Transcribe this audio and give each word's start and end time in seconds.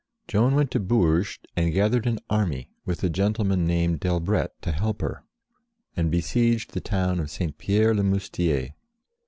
Joan 0.27 0.55
went 0.55 0.71
to 0.71 0.79
Bourges 0.79 1.37
and 1.55 1.71
gathered 1.71 2.07
an 2.07 2.17
army, 2.27 2.71
with 2.85 3.03
a 3.03 3.07
gentle 3.11 3.45
man 3.45 3.67
named 3.67 3.99
d'Elbret 3.99 4.49
to 4.63 4.71
help 4.71 4.99
her, 5.01 5.25
and 5.95 6.09
besieged 6.09 6.71
the 6.73 6.81
town 6.81 7.19
of 7.19 7.29
St. 7.29 7.55
Pierre 7.59 7.93
le 7.93 8.01
Moustier. 8.01 8.69